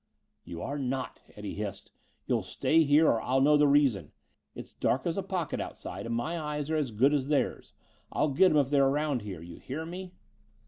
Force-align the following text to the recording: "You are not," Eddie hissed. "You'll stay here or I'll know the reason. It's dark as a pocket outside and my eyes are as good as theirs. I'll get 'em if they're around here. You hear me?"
"You 0.43 0.63
are 0.63 0.79
not," 0.79 1.21
Eddie 1.35 1.53
hissed. 1.53 1.91
"You'll 2.25 2.41
stay 2.41 2.81
here 2.81 3.05
or 3.07 3.21
I'll 3.21 3.39
know 3.39 3.55
the 3.55 3.67
reason. 3.67 4.13
It's 4.55 4.73
dark 4.73 5.05
as 5.05 5.15
a 5.15 5.21
pocket 5.21 5.59
outside 5.59 6.07
and 6.07 6.15
my 6.15 6.39
eyes 6.39 6.71
are 6.71 6.75
as 6.75 6.89
good 6.89 7.13
as 7.13 7.27
theirs. 7.27 7.73
I'll 8.11 8.29
get 8.29 8.49
'em 8.49 8.57
if 8.57 8.71
they're 8.71 8.87
around 8.87 9.21
here. 9.21 9.43
You 9.43 9.57
hear 9.57 9.85
me?" 9.85 10.15